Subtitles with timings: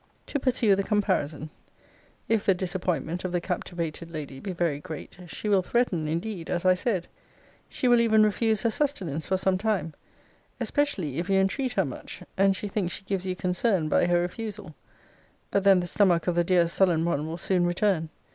[0.25, 1.51] To pursue the comparison
[2.27, 6.65] If the disappointment of the captivated lady be very great, she will threaten, indeed, as
[6.65, 7.07] I said:
[7.69, 9.93] she will even refuse her sustenance for some time,
[10.59, 14.19] especially if you entreat her much, and she thinks she gives you concern by her
[14.21, 14.73] refusal.
[15.51, 18.09] But then the stomach of the dear sullen one will soon return.